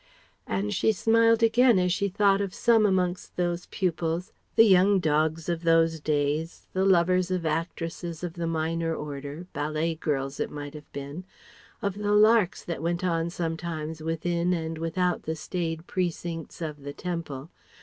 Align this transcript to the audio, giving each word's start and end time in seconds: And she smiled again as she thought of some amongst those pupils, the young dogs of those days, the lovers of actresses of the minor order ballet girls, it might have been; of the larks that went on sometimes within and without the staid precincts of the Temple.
And 0.47 0.73
she 0.73 0.91
smiled 0.93 1.43
again 1.43 1.77
as 1.77 1.93
she 1.93 2.09
thought 2.09 2.41
of 2.41 2.55
some 2.55 2.87
amongst 2.87 3.35
those 3.35 3.67
pupils, 3.67 4.33
the 4.55 4.63
young 4.65 4.99
dogs 4.99 5.47
of 5.47 5.61
those 5.61 5.99
days, 5.99 6.65
the 6.73 6.83
lovers 6.85 7.29
of 7.29 7.45
actresses 7.45 8.23
of 8.23 8.33
the 8.33 8.47
minor 8.47 8.95
order 8.95 9.45
ballet 9.53 9.93
girls, 9.93 10.39
it 10.39 10.49
might 10.49 10.73
have 10.73 10.91
been; 10.91 11.23
of 11.83 11.93
the 11.99 12.13
larks 12.13 12.63
that 12.65 12.81
went 12.81 13.03
on 13.03 13.29
sometimes 13.29 14.01
within 14.01 14.53
and 14.53 14.79
without 14.79 15.21
the 15.21 15.35
staid 15.35 15.85
precincts 15.85 16.63
of 16.63 16.81
the 16.81 16.93
Temple. 16.93 17.51